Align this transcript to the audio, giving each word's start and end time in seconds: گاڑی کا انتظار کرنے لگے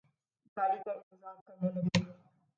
گاڑی 0.57 0.77
کا 0.85 0.91
انتظار 0.91 1.35
کرنے 1.45 1.69
لگے 1.75 2.03